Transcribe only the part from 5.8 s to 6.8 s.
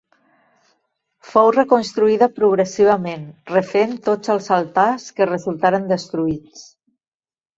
destruïts.